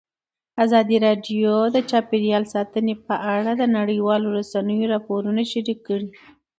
ازادي 0.63 0.97
راډیو 1.05 1.53
د 1.75 1.77
چاپیریال 1.89 2.43
ساتنه 2.53 2.93
په 3.07 3.15
اړه 3.35 3.51
د 3.55 3.63
نړیوالو 3.77 4.27
رسنیو 4.39 4.89
راپورونه 4.93 5.41
شریک 5.51 5.79
کړي. 5.87 6.07